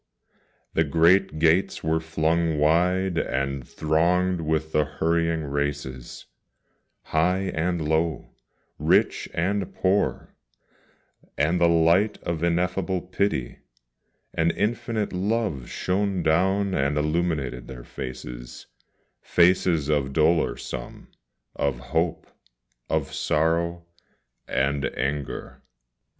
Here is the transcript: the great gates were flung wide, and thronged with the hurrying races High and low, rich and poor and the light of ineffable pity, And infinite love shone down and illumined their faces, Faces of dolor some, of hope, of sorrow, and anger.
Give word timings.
the 0.73 0.83
great 0.83 1.37
gates 1.37 1.83
were 1.83 1.99
flung 1.99 2.57
wide, 2.57 3.19
and 3.19 3.67
thronged 3.67 4.41
with 4.41 4.71
the 4.71 4.83
hurrying 4.83 5.43
races 5.43 6.25
High 7.03 7.51
and 7.53 7.87
low, 7.87 8.31
rich 8.79 9.29
and 9.31 9.75
poor 9.75 10.33
and 11.37 11.61
the 11.61 11.69
light 11.69 12.17
of 12.23 12.41
ineffable 12.41 12.99
pity, 13.01 13.59
And 14.33 14.51
infinite 14.53 15.13
love 15.13 15.69
shone 15.69 16.23
down 16.23 16.73
and 16.73 16.97
illumined 16.97 17.67
their 17.67 17.83
faces, 17.83 18.65
Faces 19.21 19.87
of 19.87 20.13
dolor 20.13 20.57
some, 20.57 21.09
of 21.55 21.77
hope, 21.93 22.25
of 22.89 23.13
sorrow, 23.13 23.85
and 24.47 24.83
anger. 24.97 25.61